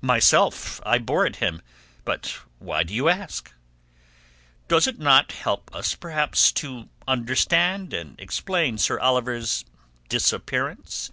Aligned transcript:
"Myself 0.00 0.80
I 0.86 0.96
bore 0.96 1.26
it 1.26 1.36
him. 1.36 1.60
But 2.06 2.38
why 2.58 2.82
do 2.82 2.94
you 2.94 3.10
ask?" 3.10 3.52
"Does 4.66 4.86
it 4.86 4.98
not 4.98 5.32
help 5.32 5.70
us 5.76 5.94
perhaps 5.94 6.50
to 6.52 6.88
understand 7.06 7.92
and 7.92 8.18
explain 8.18 8.78
Sir 8.78 8.98
Oliver's 8.98 9.66
disappearance? 10.08 11.10